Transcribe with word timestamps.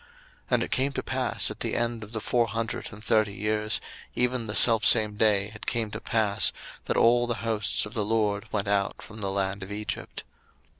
02:012:041 0.01 0.09
And 0.55 0.63
it 0.63 0.71
came 0.71 0.91
to 0.93 1.03
pass 1.03 1.51
at 1.51 1.59
the 1.59 1.75
end 1.75 2.03
of 2.03 2.11
the 2.11 2.19
four 2.19 2.47
hundred 2.47 2.91
and 2.91 3.03
thirty 3.03 3.35
years, 3.35 3.79
even 4.15 4.47
the 4.47 4.55
selfsame 4.55 5.13
day 5.15 5.51
it 5.53 5.67
came 5.67 5.91
to 5.91 6.01
pass, 6.01 6.51
that 6.85 6.97
all 6.97 7.27
the 7.27 7.35
hosts 7.45 7.85
of 7.85 7.93
the 7.93 8.03
LORD 8.03 8.51
went 8.51 8.67
out 8.67 8.99
from 9.03 9.21
the 9.21 9.29
land 9.29 9.61
of 9.61 9.71
Egypt. 9.71 10.23